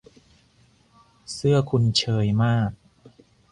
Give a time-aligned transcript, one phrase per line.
[1.33, 2.71] เสื้อคุณเชยมาก